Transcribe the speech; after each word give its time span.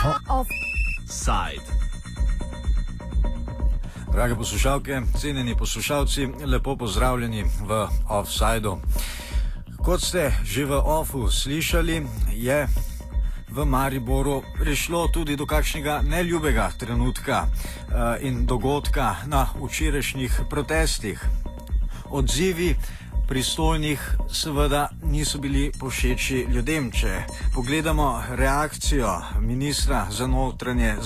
Offside. 0.00 1.62
Drage 4.12 4.34
poslušalke, 4.34 5.02
cenjeni 5.18 5.56
poslušalci, 5.56 6.28
lepo 6.46 6.76
pozdravljeni 6.76 7.44
v 7.44 7.88
Offsideu. 8.08 8.78
Kot 9.84 10.00
ste 10.00 10.32
že 10.44 10.64
v 10.64 10.80
Offu 10.84 11.28
slišali, 11.28 12.06
je 12.32 12.68
v 13.50 13.64
Mariboru 13.64 14.42
prišlo 14.58 15.08
tudi 15.12 15.36
do 15.36 15.46
kakšnega 15.46 16.00
neljubega 16.02 16.70
trenutka 16.78 17.44
uh, 17.44 18.16
in 18.24 18.46
dogodka 18.46 19.16
na 19.26 19.52
včerajšnjih 19.52 20.40
protestih. 20.48 21.20
Odzivi 22.10 22.76
pristojnih 23.30 24.00
seveda 24.32 24.88
niso 25.02 25.38
bili 25.38 25.70
povšeči 25.78 26.46
ljudem. 26.50 26.90
Če 26.90 27.22
pogledamo 27.54 28.22
reakcijo 28.30 29.12
ministra 29.40 30.06
za 30.10 30.26
notranje 30.26 30.96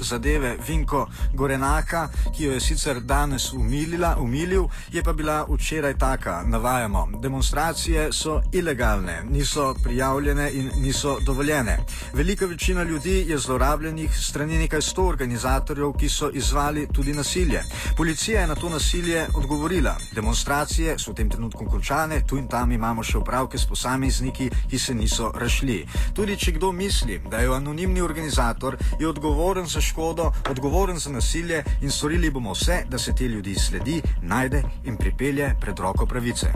zadeve 0.00 0.56
Vinko 0.68 1.06
Gorenaka, 1.34 2.08
ki 2.36 2.44
jo 2.44 2.52
je 2.52 2.60
sicer 2.60 3.00
danes 3.00 3.52
umilila, 3.52 4.16
umilil, 4.20 4.64
je 4.92 5.02
pa 5.02 5.12
bila 5.12 5.44
včeraj 5.50 5.98
taka, 5.98 6.42
navajamo, 6.46 7.08
demonstracije 7.22 8.08
so 8.12 8.40
ilegalne, 8.52 9.20
niso 9.30 9.74
prijavljene 9.82 10.50
in 10.52 10.70
niso 10.76 11.18
dovoljene. 11.20 11.78
Velika 12.14 12.46
večina 12.46 12.82
ljudi 12.82 13.24
je 13.28 13.38
zlorabljenih 13.38 14.16
strani 14.16 14.58
nekaj 14.58 14.82
sto 14.82 15.04
organizatorjev, 15.06 15.92
ki 15.92 16.08
so 16.08 16.30
izvali 16.32 16.88
tudi 16.92 17.12
nasilje. 17.12 17.62
Policija 17.96 18.40
je 18.40 18.46
na 18.46 18.54
to 18.54 18.68
nasilje 18.68 19.26
odgovorila. 19.34 19.96
Demonstracije 20.14 20.98
so 20.98 21.12
v 21.12 21.14
tem 21.14 21.30
trenutku 21.30 21.73
končane, 21.74 22.22
tu 22.26 22.38
in 22.38 22.46
tam 22.48 22.72
imamo 22.72 23.02
še 23.02 23.18
upravke 23.18 23.58
s 23.58 23.66
posamezniki, 23.66 24.46
ki 24.70 24.78
se 24.78 24.94
niso 24.94 25.32
rašli. 25.34 25.80
Tudi 26.14 26.36
če 26.38 26.54
kdo 26.58 26.70
misli, 26.72 27.18
da 27.30 27.42
je 27.42 27.50
anonimni 27.50 28.00
organizator, 28.00 28.76
je 29.00 29.08
odgovoren 29.08 29.66
za 29.66 29.82
škodo, 29.82 30.30
odgovoren 30.50 30.98
za 30.98 31.10
nasilje 31.10 31.64
in 31.82 31.90
storili 31.90 32.30
bomo 32.30 32.54
vse, 32.54 32.84
da 32.88 32.98
se 32.98 33.14
te 33.14 33.28
ljudi 33.28 33.54
sledi, 33.58 33.98
najde 34.22 34.62
in 34.84 34.96
pripelje 34.96 35.54
pred 35.60 35.78
roko 35.78 36.06
pravice. 36.06 36.52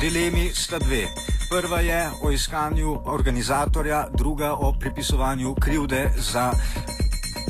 Dilemi 0.00 0.50
sta 0.52 0.78
dve. 0.78 1.23
Prva 1.54 1.80
je 1.80 2.10
o 2.22 2.30
iskanju 2.30 3.00
organizatorja, 3.04 4.08
druga 4.14 4.52
o 4.52 4.72
pripisovanju 4.80 5.54
krivde 5.54 6.10
za 6.16 6.52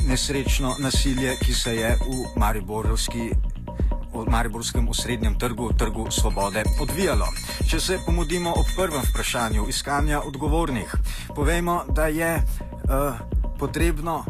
nesrečno 0.07 0.75
nasilje, 0.79 1.35
ki 1.41 1.53
se 1.53 1.75
je 1.75 1.97
v 4.13 4.25
Mariborskem 4.29 4.89
osrednjem 4.89 5.39
trgu, 5.39 5.73
trgu 5.73 6.11
svobode, 6.11 6.63
odvijalo. 6.81 7.25
Če 7.69 7.79
se 7.79 7.99
pomudimo 8.05 8.49
ob 8.49 8.65
prvem 8.75 9.01
vprašanju 9.09 9.65
iskanja 9.69 10.21
odgovornih, 10.21 10.95
povejmo, 11.35 11.83
da 11.89 12.05
je 12.05 12.35
uh, 12.35 12.41
potrebno 13.59 14.15
uh, 14.17 14.25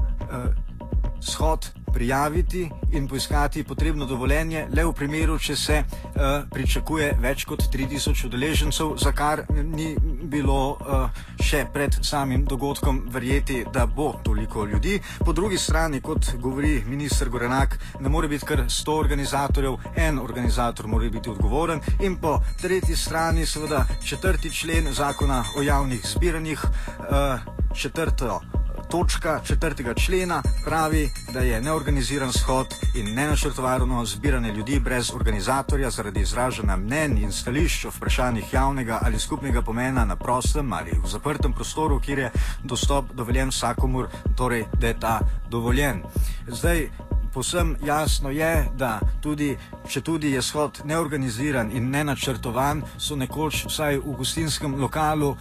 shod 1.19 1.84
prijaviti 1.95 2.69
in 2.91 3.07
poiskati 3.07 3.63
potrebno 3.63 4.05
dovoljenje 4.05 4.67
le 4.75 4.83
v 4.85 4.93
primeru, 4.93 5.37
če 5.39 5.55
se 5.55 5.77
uh, 5.79 6.21
pričakuje 6.51 7.13
več 7.23 7.45
kot 7.47 7.63
3000 7.73 8.25
udeležencev, 8.27 8.95
za 8.99 9.13
kar 9.15 9.45
ni 9.63 9.95
bilo 10.23 10.57
uh, 10.75 11.21
še 11.39 11.63
pred 11.73 11.95
samim 12.03 12.43
dogodkom 12.45 12.99
verjeti, 13.13 13.61
da 13.73 13.85
bo 13.85 14.09
toliko 14.23 14.65
ljudi. 14.65 14.99
Po 15.23 15.33
drugi 15.33 15.57
strani, 15.57 16.01
kot 16.01 16.33
govori 16.41 16.81
ministr 16.87 17.31
Gorenak, 17.31 17.79
ne 17.99 18.11
more 18.11 18.27
biti 18.27 18.45
kar 18.45 18.65
100 18.67 18.97
organizatorjev, 19.05 19.79
en 19.95 20.19
organizator 20.19 20.91
mora 20.91 21.09
biti 21.09 21.31
odgovoren 21.31 21.79
in 22.03 22.19
po 22.19 22.37
tretji 22.61 22.95
strani 22.95 23.45
seveda 23.45 23.85
četrti 24.03 24.51
člen 24.51 24.91
zakona 24.93 25.43
o 25.57 25.63
javnih 25.63 26.03
zbiranjih, 26.11 26.65
uh, 26.65 27.39
četrto 27.75 28.41
točka 28.89 29.39
četrtega 29.43 29.93
člena 29.93 30.41
pravi, 30.65 31.09
da 31.33 31.39
je 31.39 31.61
neorganiziran 31.61 32.31
shod 32.33 32.67
in 32.95 33.13
nenačrtovano 33.15 34.05
zbiranje 34.05 34.51
ljudi 34.51 34.79
brez 34.79 35.11
organizatorja 35.15 35.89
zaradi 35.89 36.21
izražanja 36.21 36.75
mnen 36.75 37.17
in 37.17 37.31
stališč 37.31 37.85
o 37.85 37.89
vprašanjih 37.89 38.53
javnega 38.53 38.99
ali 39.01 39.19
skupnega 39.19 39.61
pomena 39.61 40.05
na 40.05 40.15
prostem 40.15 40.73
ali 40.73 40.91
v 41.03 41.07
zaprtem 41.07 41.53
prostoru, 41.53 41.99
kjer 41.99 42.19
je 42.19 42.31
dostop 42.63 43.05
dovoljen 43.13 43.49
vsakomur, 43.49 44.07
torej 44.37 44.65
da 44.79 44.87
je 44.87 44.99
ta 44.99 45.19
dovoljen. 45.49 46.03
Zdaj, 46.47 46.89
Posem 47.35 47.75
jasno 47.83 48.29
je, 48.29 48.69
da 48.77 48.99
tudi 49.21 49.57
če 49.91 50.01
tudi 50.01 50.29
je 50.31 50.41
shod 50.41 50.77
neorganiziran 50.87 51.67
in 51.75 51.89
nenačrtovan, 51.91 52.79
so 52.97 53.17
nekoč 53.19 53.65
vsaj 53.67 53.97
v 53.99 54.13
gostinskem 54.15 54.77
lokalu 54.79 55.33
uh, 55.33 55.37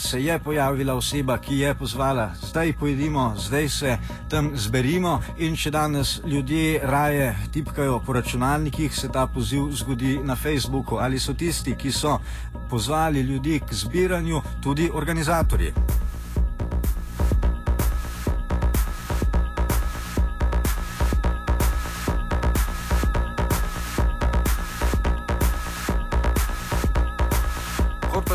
se 0.00 0.22
je 0.22 0.38
pojavila 0.38 0.94
oseba, 0.96 1.36
ki 1.38 1.58
je 1.58 1.74
pozvala, 1.74 2.30
zdaj 2.40 2.72
pojedimo, 2.80 3.34
zdaj 3.36 3.68
se 3.68 3.98
tam 4.32 4.50
zberimo 4.56 5.18
in 5.36 5.56
če 5.56 5.70
danes 5.70 6.16
ljudje 6.24 6.80
raje 6.82 7.28
tipkajo 7.52 8.00
po 8.06 8.16
računalnikih, 8.16 8.96
se 8.96 9.12
ta 9.12 9.26
poziv 9.26 9.68
zgodi 9.76 10.16
na 10.24 10.36
Facebooku 10.36 10.96
ali 10.96 11.20
so 11.20 11.34
tisti, 11.34 11.76
ki 11.76 11.92
so 11.92 12.16
pozvali 12.70 13.20
ljudi 13.20 13.60
k 13.60 13.74
zbiranju, 13.74 14.42
tudi 14.64 14.90
organizatorji. 14.94 16.05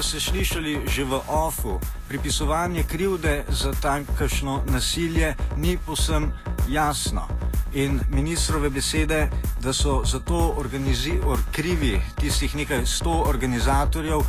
Ste 0.01 0.19
slišali 0.19 0.89
že 0.89 1.03
v 1.03 1.21
OFU, 1.27 1.79
pripisovanje 2.07 2.83
krivde 2.83 3.45
za 3.49 3.71
tamkajšno 3.71 4.63
nasilje 4.73 5.35
ni 5.57 5.77
posem 5.77 6.33
jasno. 6.69 7.27
In 7.73 7.99
ministrove 8.09 8.69
besede, 8.69 9.29
da 9.61 9.73
so 9.73 10.01
za 10.05 10.19
to 10.19 10.55
krivi 11.51 12.01
tistih 12.19 12.55
nekaj 12.55 12.85
sto 12.85 13.23
organizatorjev, 13.27 14.19
uh, 14.19 14.25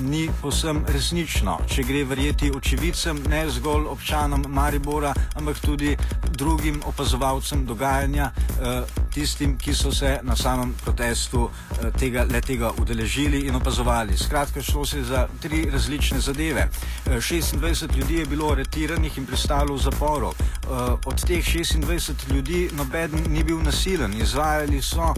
ni 0.00 0.30
posem 0.42 0.84
resnično. 0.88 1.58
Če 1.68 1.82
gre 1.82 2.04
verjeti 2.04 2.50
očevidcem, 2.54 3.22
ne 3.28 3.44
zgolj 3.50 3.86
občanom 3.86 4.44
Maribora, 4.48 5.14
ampak 5.34 5.60
tudi 5.60 5.96
drugim 6.30 6.80
opazovalcem 6.86 7.66
dogajanja, 7.66 8.30
uh, 8.60 9.07
tistim, 9.18 9.56
ki 9.58 9.74
so 9.74 9.90
se 9.92 10.20
na 10.22 10.36
samem 10.36 10.74
protestu 10.84 11.40
uh, 11.42 11.88
tega, 11.98 12.22
tega 12.46 12.70
udeležili 12.78 13.40
in 13.48 13.56
opazovali. 13.58 14.16
Skratka, 14.16 14.62
šlo 14.62 14.84
se 14.86 15.02
za 15.02 15.26
tri 15.42 15.64
različne 15.72 16.20
zadeve. 16.20 16.68
Uh, 17.06 17.12
26 17.12 17.96
ljudi 17.96 18.14
je 18.14 18.26
bilo 18.26 18.52
aretiranih 18.52 19.18
in 19.18 19.26
pristalo 19.26 19.74
v 19.74 19.82
zaporu. 19.82 20.28
Uh, 20.28 20.94
od 21.04 21.24
teh 21.26 21.42
26 21.42 22.30
ljudi 22.30 22.68
noben 22.78 23.10
ni 23.28 23.42
bil 23.44 23.58
nasilen. 23.62 24.14
Izvajali 24.20 24.82
so 24.82 25.14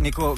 neko 0.00 0.36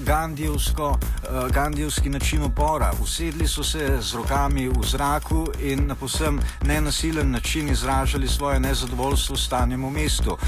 gandijevski 1.51 2.11
način 2.11 2.43
upora. 2.43 2.93
Usedli 3.03 3.49
so 3.49 3.63
se 3.63 3.99
z 4.01 4.15
rokami 4.15 4.69
v 4.69 4.83
zraku 4.83 5.47
in 5.61 5.87
na 5.87 5.95
posem 5.95 6.41
nenasilen 6.63 7.31
način 7.31 7.69
izražali 7.69 8.29
svoje 8.29 8.61
nezadovoljstvo 8.61 9.37
s 9.37 9.47
stanjem 9.47 9.85
v 9.85 9.91
mestu. 9.91 10.39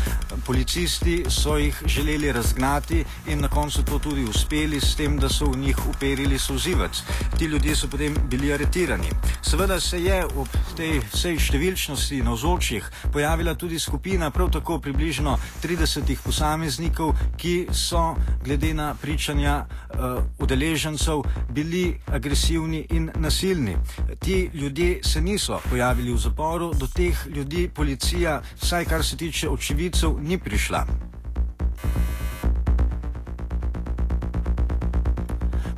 Policisti 0.47 1.25
so 1.29 1.57
jih 1.57 1.83
želeli 1.87 2.08
razgnati 2.33 3.05
in 3.27 3.41
na 3.41 3.49
koncu 3.49 3.83
to 3.83 3.99
tudi 3.99 4.25
uspeli 4.25 4.81
s 4.81 4.97
tem, 4.97 5.19
da 5.19 5.29
so 5.29 5.47
v 5.47 5.57
njih 5.57 5.77
uperili 5.89 6.39
sozivec. 6.39 7.03
Ti 7.39 7.45
ljudje 7.45 7.77
so 7.77 7.89
potem 7.89 8.17
bili 8.31 8.53
aretirani. 8.53 9.11
Seveda 9.43 9.81
se 9.81 10.03
je 10.03 10.25
ob 10.25 10.49
tej 10.77 11.01
vsej 11.13 11.39
številčnosti 11.39 12.23
na 12.23 12.33
vzočjih 12.33 12.91
pojavila 13.13 13.55
tudi 13.55 13.79
skupina 13.79 14.31
prav 14.31 14.51
tako 14.51 14.79
približno 14.79 15.37
30 15.63 16.17
posameznikov, 16.25 17.13
ki 17.37 17.69
so 17.73 18.17
glede 18.45 18.75
na 18.75 18.95
pričanja 18.95 19.67
uh, 19.67 20.23
udeležencev 20.39 21.23
bili 21.51 22.01
agresivni 22.07 22.87
in 22.91 23.11
nasilni. 23.17 23.77
Ti 24.19 24.51
ljudje 24.55 25.01
se 25.05 25.21
niso 25.21 25.61
pojavili 25.71 26.13
v 26.13 26.19
zaporu, 26.19 26.73
do 26.75 26.87
teh 26.87 27.27
ljudi 27.27 27.69
policija, 27.69 28.41
vsaj 28.63 28.85
kar 28.85 29.05
se 29.05 29.17
tiče 29.17 29.49
očividcev, 29.49 30.17
ni 30.23 30.39
prišla. 30.39 30.87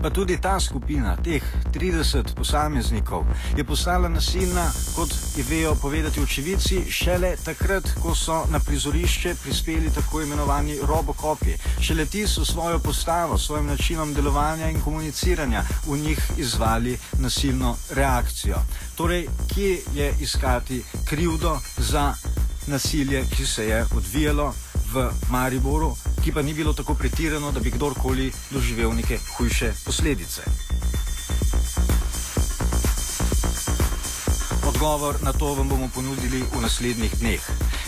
Pa 0.03 0.11
tudi 0.11 0.39
ta 0.41 0.61
skupina, 0.61 1.17
teh 1.17 1.43
30 1.73 2.35
posameznikov, 2.35 3.25
je 3.57 3.65
postala 3.65 4.09
nasilna, 4.09 4.71
kot 4.97 5.15
je 5.37 5.45
vejo 5.49 5.75
povedati 5.75 6.21
očividci, 6.21 6.85
šele 6.91 7.37
takrat, 7.45 7.85
ko 8.03 8.15
so 8.15 8.45
na 8.51 8.61
prizorišče 8.61 9.35
prispeli 9.43 9.93
tako 9.95 10.23
imenovani 10.23 10.79
robokopi. 10.83 11.57
Šele 11.81 12.07
ti 12.07 12.27
so 12.27 12.45
svojo 12.45 12.79
postavo, 12.79 13.39
svojim 13.39 13.67
načinom 13.67 14.15
delovanja 14.15 14.71
in 14.71 14.81
komuniciranja 14.81 15.65
v 15.87 15.99
njih 15.99 16.31
izvali 16.37 16.99
nasilno 17.19 17.77
reakcijo. 17.91 18.57
Torej, 18.95 19.29
kje 19.55 19.79
je 19.95 20.15
iskati 20.21 20.83
krivdo 21.05 21.59
za 21.79 22.15
nasilje, 22.67 23.25
ki 23.37 23.47
se 23.47 23.67
je 23.67 23.87
odvijalo 23.97 24.55
v 24.93 25.11
Mariboru, 25.31 25.97
ki 26.25 26.33
pa 26.33 26.43
ni 26.43 26.55
bilo 26.55 26.73
tako 26.73 26.95
pretirano, 26.95 27.53
da 27.53 27.61
bi 27.61 27.71
kdorkoli 27.71 28.33
doživel 28.51 28.93
neke 28.93 29.19
hujše 29.37 29.73
posledice. 29.85 30.43
Odgovor 34.67 35.17
na 35.23 35.33
to 35.33 35.55
vam 35.55 35.69
bomo 35.69 35.89
ponudili 35.95 36.43
v 36.43 36.61
naslednjih 36.61 37.19
dneh. 37.19 37.41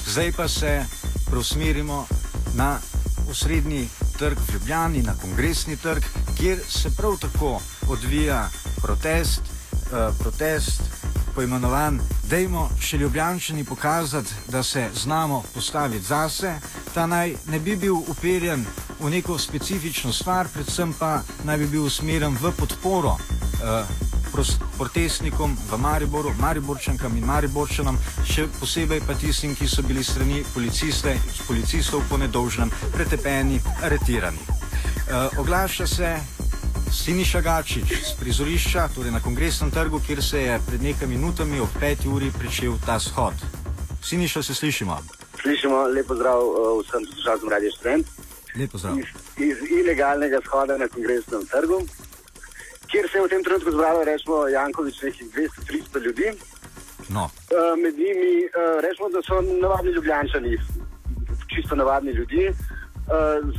Zdaj 0.06 0.32
pa 0.32 0.48
se 0.48 0.84
preusmerimo 1.30 2.06
na 2.54 2.78
osrednji 3.30 3.88
trg 4.18 4.38
v 4.48 4.52
Ljubljani, 4.54 5.02
na 5.02 5.14
kongresni 5.14 5.76
trg, 5.76 6.02
kjer 6.38 6.58
se 6.68 6.90
prav 6.96 7.16
tako 7.20 7.60
odvija 7.88 8.50
protest, 8.82 9.40
uh, 9.40 10.16
protest 10.18 10.82
poimenovan 11.34 12.00
Dajmo 12.32 12.70
še 12.80 12.96
ljubljančani 12.96 13.64
pokazati, 13.64 14.34
da 14.48 14.62
se 14.62 14.88
znamo 14.94 15.42
postaviti 15.54 16.04
zase. 16.06 16.54
Ta 16.94 17.06
naj 17.06 17.36
ne 17.48 17.58
bi 17.60 17.76
bil 17.76 17.94
uperjen 17.94 18.66
v 19.00 19.10
neko 19.10 19.38
specifično 19.38 20.12
stvar, 20.12 20.48
predvsem 20.52 20.92
pa 20.98 21.22
naj 21.44 21.58
bi 21.58 21.66
bil 21.66 21.86
usmerjen 21.88 22.36
v 22.40 22.52
podporo 22.52 23.16
uh, 23.16 24.12
protestnikom 24.76 25.56
v 25.70 25.78
Mariboru, 25.78 26.32
Mariborčankam 26.40 27.16
in 27.16 27.24
Mariborčanom, 27.24 27.98
še 28.24 28.48
posebej 28.60 29.02
pa 29.06 29.14
tistim, 29.14 29.54
ki 29.56 29.68
so 29.68 29.84
bili 29.84 30.04
strani 30.04 30.40
policistov 31.46 32.02
po 32.08 32.16
nedolžnem 32.16 32.72
pretepeni, 32.94 33.60
aretirani. 33.84 34.40
E, 34.40 35.38
oglaša 35.38 35.86
se 35.86 36.16
Siniša 36.92 37.40
Gačič 37.40 37.88
z 37.88 38.12
prizorišča, 38.20 38.88
torej 38.94 39.12
na 39.12 39.20
kongresnem 39.20 39.70
trgu, 39.70 40.00
kjer 40.00 40.24
se 40.24 40.42
je 40.42 40.60
pred 40.66 40.82
nekaj 40.82 41.08
minutami 41.08 41.60
ob 41.60 41.68
5 41.80 42.08
uri 42.08 42.32
pričel 42.32 42.76
ta 42.86 43.00
shod. 43.00 43.36
Siniša, 44.02 44.42
se 44.42 44.54
slišimo. 44.54 45.21
Slišimo, 45.42 45.86
lepo 45.94 46.14
zdrav 46.14 46.40
uh, 46.40 46.80
vsem 46.80 47.04
poslušalcem 47.06 47.48
Radio 47.48 47.72
Strend. 47.72 48.04
Lepo 48.56 48.78
zdrav. 48.78 48.98
Iz, 48.98 49.06
iz 49.36 49.58
ilegalnega 49.70 50.40
shoda 50.46 50.78
na 50.78 50.88
kongresnem 50.88 51.46
trgu 51.46 51.82
kjer 52.92 53.08
se 53.08 53.18
je 53.18 53.24
v 53.24 53.32
tem 53.32 53.42
trenutku 53.44 53.70
zbralo, 53.72 54.04
rečemo, 54.04 54.36
Jankovič, 54.48 54.96
nekih 55.02 55.26
200-300 55.32 56.04
ljudi. 56.04 56.28
No. 57.08 57.24
Uh, 57.24 57.72
med 57.82 57.94
njimi, 57.96 58.32
uh, 58.44 58.76
rečemo, 58.84 59.08
da 59.14 59.20
so 59.24 59.40
navadni 59.40 59.90
ljubljančani, 59.96 60.58
čisto 61.52 61.74
navadni 61.76 62.12
ljudje. 62.12 62.52
Uh, 62.52 62.56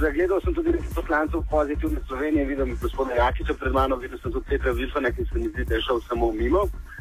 zagledal 0.02 0.40
sem 0.42 0.54
tudi 0.54 0.70
nekaj 0.72 0.94
poslancev 0.96 1.42
pozitivne 1.52 2.00
Slovenije, 2.08 2.46
vidim 2.46 2.78
gospoda 2.82 3.14
Jakiča 3.14 3.54
pred 3.54 3.74
mano, 3.74 3.96
videl 3.96 4.20
sem 4.22 4.32
tudi 4.32 4.46
Petra 4.50 4.72
Vilfana, 4.72 5.12
ki 5.12 5.26
se 5.26 5.40
mi 5.40 5.50
zdi, 5.50 5.66
da 5.66 5.76
je 5.76 5.82
šel 5.82 6.00
samo 6.10 6.32
mimo. 6.32 6.62
Uh, 6.62 6.93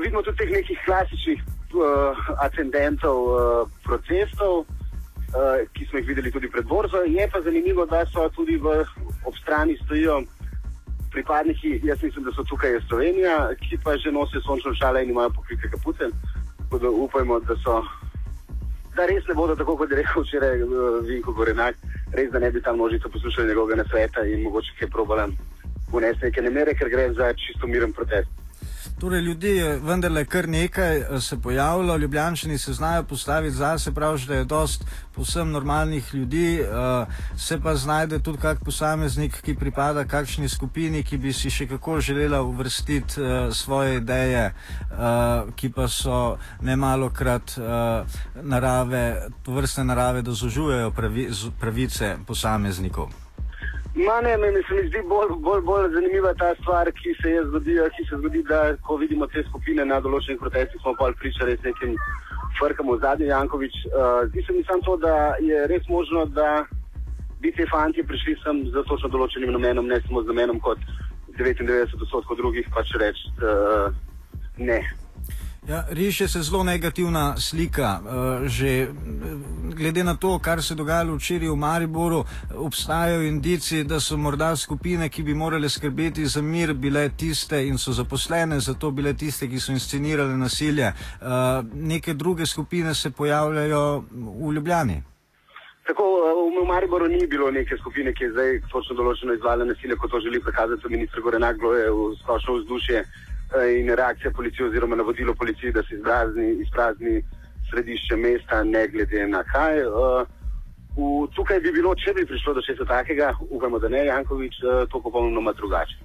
vidimo 0.00 0.22
tudi 0.22 0.36
teh 0.36 0.50
nekih 0.50 0.78
klasičnih 0.84 1.40
uh, 1.74 2.16
ascendentov 2.44 3.16
uh, 3.16 3.68
protestov, 3.84 4.64
uh, 4.64 5.64
ki 5.72 5.86
smo 5.88 5.98
jih 5.98 6.08
videli 6.08 6.32
tudi 6.32 6.50
pred 6.50 6.66
borzo. 6.66 7.04
Je 7.06 7.28
pa 7.32 7.40
zanimivo, 7.40 7.86
da 7.86 8.04
so 8.06 8.28
tudi 8.36 8.56
v, 8.56 8.84
ob 9.24 9.34
strani 9.40 9.76
stojijo 9.84 10.22
pripadniki, 11.12 11.80
jaz 11.84 12.02
mislim, 12.02 12.24
da 12.24 12.32
so 12.32 12.44
tukaj 12.44 12.80
Slovenija, 12.88 13.52
ki 13.60 13.78
pa 13.84 13.96
že 13.96 14.12
nosijo 14.12 14.40
sončno 14.40 14.74
šale 14.74 15.04
in 15.04 15.10
imajo 15.10 15.30
pokrite 15.30 15.68
kapute. 15.70 16.08
Tako 16.58 16.78
da 16.78 16.90
upajmo, 16.90 17.40
da 17.40 17.56
so. 17.64 17.82
Da 18.96 19.06
res 19.08 19.24
ne 19.28 19.34
bodo 19.34 19.56
tako, 19.56 19.76
kot 19.76 19.90
je 19.90 19.96
rekel 19.96 20.22
včeraj 20.22 20.62
uh, 20.62 21.00
Vinko 21.08 21.32
Gorenak, 21.32 21.76
res 22.12 22.28
da 22.32 22.38
ne 22.38 22.50
bi 22.52 22.60
tam 22.60 22.76
množica 22.76 23.08
poslušali 23.08 23.48
njegovega 23.48 23.82
nasveta 23.82 24.24
in 24.28 24.42
mogoče 24.42 24.74
kaj 24.78 24.90
probalen 24.92 25.32
unesti 25.92 26.24
neke 26.24 26.42
nemere, 26.42 26.74
ker 26.74 26.88
gre 26.92 27.08
za 27.16 27.32
čisto 27.32 27.66
miren 27.66 27.92
protest. 27.92 28.41
Torej, 29.02 29.20
ljudi 29.20 29.48
je 29.48 29.78
vendarle 29.82 30.24
kar 30.24 30.48
nekaj 30.48 30.96
eh, 30.96 31.20
se 31.20 31.36
pojavilo, 31.40 31.96
ljubljančani 31.96 32.58
se 32.58 32.72
znajo 32.72 33.02
postaviti 33.02 33.56
zase, 33.56 33.92
pravi, 33.92 34.26
da 34.26 34.34
je 34.34 34.44
dost 34.44 34.84
posem 35.14 35.50
normalnih 35.50 36.14
ljudi, 36.14 36.60
uh, 36.62 37.08
se 37.36 37.60
pa 37.60 37.74
znajde 37.74 38.18
tudi 38.18 38.38
kak 38.38 38.64
posameznik, 38.64 39.40
ki 39.42 39.54
pripada 39.54 40.04
kakšni 40.04 40.48
skupini, 40.48 41.02
ki 41.02 41.18
bi 41.18 41.32
si 41.32 41.50
še 41.50 41.66
kako 41.66 42.00
želela 42.00 42.42
uvrstiti 42.42 43.20
uh, 43.20 43.52
svoje 43.54 43.96
ideje, 43.96 44.54
uh, 44.90 45.50
ki 45.56 45.72
pa 45.72 45.88
so 45.88 46.38
nemalo 46.60 47.10
krat 47.10 47.58
uh, 47.58 48.06
narave, 48.42 49.28
vrste 49.46 49.84
narave, 49.84 50.22
da 50.22 50.32
zožujejo 50.32 50.90
pravi, 50.90 51.28
pravice 51.60 52.16
posameznikov. 52.26 53.10
Ma 54.06 54.20
ne, 54.20 54.36
meni 54.36 54.62
se 54.68 54.74
mi 54.74 54.88
zdi 54.88 55.00
bolj, 55.08 55.34
bolj, 55.46 55.60
bolj 55.62 55.90
zanimiva 55.94 56.32
ta 56.34 56.54
stvar, 56.60 56.90
ki 56.92 57.14
se 57.22 57.30
je 57.30 57.42
zgodila, 57.44 57.88
ki 57.96 58.04
se 58.08 58.16
zgodi, 58.18 58.42
da 58.48 58.76
ko 58.86 58.96
vidimo 58.96 59.26
te 59.26 59.44
skupine 59.48 59.84
na 59.84 60.00
določenih 60.00 60.40
protestih, 60.40 60.80
smo 60.82 60.94
pa 60.98 61.10
pričali 61.20 61.56
s 61.58 61.66
nekim 61.66 61.94
frkom 62.58 62.90
v 62.92 62.98
zadnji 63.04 63.28
Jankovič. 63.30 63.76
Uh, 63.90 64.24
zdi 64.30 64.44
se 64.46 64.56
mi 64.56 64.64
samo 64.64 64.82
to, 64.88 64.96
da 65.04 65.14
je 65.44 65.66
res 65.70 65.86
možno, 65.92 66.24
da 66.38 66.64
bi 67.44 67.52
te 67.52 67.66
fanti 67.70 68.02
prišli 68.06 68.36
sem 68.42 68.64
z 68.72 68.84
točno 68.88 69.12
določenim 69.12 69.52
namenom, 69.54 69.90
ne 69.92 70.00
samo 70.06 70.24
z 70.24 70.32
namenom 70.32 70.58
kot 70.64 70.82
99% 71.38 72.40
drugih, 72.42 72.72
pač 72.74 72.96
reči 73.02 73.30
uh, 73.38 73.92
ne. 74.58 74.80
Ja, 75.68 75.84
riše 75.90 76.28
se 76.28 76.42
zelo 76.42 76.64
negativna 76.64 77.36
slika. 77.36 78.00
Uh, 78.02 78.46
že 78.46 78.88
glede 79.74 80.04
na 80.04 80.16
to, 80.16 80.38
kar 80.38 80.62
se 80.62 80.74
je 80.74 80.76
dogajalo 80.76 81.14
včeraj 81.14 81.48
v 81.48 81.56
Mariboru, 81.56 82.24
obstajajo 82.54 83.22
indici, 83.22 83.84
da 83.84 84.00
so 84.00 84.16
morda 84.16 84.56
skupine, 84.56 85.08
ki 85.08 85.22
bi 85.22 85.34
morale 85.34 85.68
skrbeti 85.68 86.26
za 86.26 86.42
mir, 86.42 86.74
bile 86.74 87.08
tiste 87.16 87.66
in 87.66 87.78
so 87.78 87.92
zaposlene, 87.92 88.60
zato 88.60 88.90
bile 88.90 89.14
tiste, 89.14 89.48
ki 89.48 89.60
so 89.60 89.72
inscenirale 89.72 90.36
nasilje. 90.36 90.92
Uh, 91.20 91.28
neke 91.74 92.14
druge 92.14 92.46
skupine 92.46 92.94
se 92.94 93.10
pojavljajo 93.10 94.04
v 94.10 94.52
Ljubljani. 94.52 95.02
Tako, 95.86 96.02
v 96.62 96.66
Mariboru 96.66 97.08
ni 97.08 97.26
bilo 97.26 97.50
neke 97.50 97.76
skupine, 97.76 98.12
ki 98.12 98.24
je 98.24 98.32
zdaj 98.32 98.60
točno 98.72 98.96
določeno 98.96 99.34
izvajala 99.34 99.64
nasilje, 99.64 99.96
kot 99.96 100.10
to 100.10 100.20
želi 100.20 100.42
prikazati 100.42 100.88
ministr 100.90 101.20
Gorenak, 101.20 101.58
bilo 101.58 101.74
je 101.74 101.90
v 101.90 102.16
splošno 102.22 102.54
vzdušje. 102.54 103.04
Eh, 103.54 103.80
in 103.80 103.94
reakcija 103.94 104.30
policije 104.30 104.66
oziroma 104.66 104.96
navodilo 104.96 105.34
policije, 105.34 105.72
da 105.72 105.82
se 105.82 105.94
izprazni, 105.94 106.48
izprazni 106.64 107.22
središče 107.70 108.16
mesta, 108.16 108.64
ne 108.64 108.88
glede 108.88 109.26
na 109.26 109.42
kaj. 109.42 109.86
Uh, 109.86 109.92
v, 110.96 111.28
tukaj 111.36 111.60
bi 111.60 111.72
bilo, 111.72 111.94
če 111.94 112.14
bi 112.16 112.26
prišlo 112.26 112.54
do 112.54 112.62
česa 112.62 112.84
takega, 112.84 113.34
upamo, 113.50 113.78
da 113.78 113.88
ne, 113.88 114.06
Jankovič, 114.06 114.54
uh, 114.62 114.88
to 114.88 115.02
popolnoma 115.02 115.52
drugače. 115.52 115.96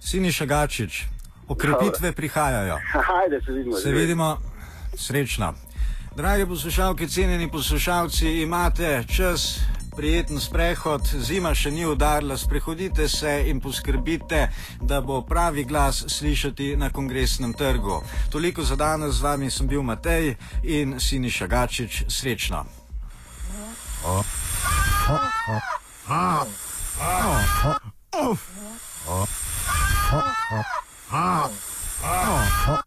Sini 0.00 0.32
Šagačič, 0.32 1.02
okrepitve 1.48 2.12
prihajajo. 2.12 2.78
Hajde, 3.08 3.40
se 3.46 3.52
vidimo. 3.52 3.76
Se 3.76 3.92
vidimo, 3.92 4.36
srečno. 4.94 5.54
Dragi 6.16 6.46
poslušalci, 6.46 7.08
cenjeni 7.08 7.50
poslušalci, 7.50 8.40
imate 8.42 9.04
čas 9.16 9.60
prijeten 9.98 10.38
sprehod, 10.40 11.02
zima 11.26 11.50
še 11.58 11.72
ni 11.74 11.82
udarila, 11.86 12.36
sprehodite 12.38 13.08
se 13.10 13.32
in 13.50 13.58
poskrbite, 13.60 14.44
da 14.80 15.00
bo 15.00 15.20
pravi 15.26 15.64
glas 15.64 16.04
slišati 16.06 16.76
na 16.78 16.90
kongresnem 16.94 17.52
trgu. 17.52 17.98
Toliko 18.30 18.62
za 18.62 18.76
danes, 18.76 19.18
z 19.18 19.26
vami 19.26 19.50
sem 19.50 19.66
bil 19.66 19.82
Matej 19.82 20.36
in 20.62 21.00
Sini 21.00 21.30
Šagačič, 21.30 22.04
srečno. 22.08 22.64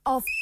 Off. 0.06 0.41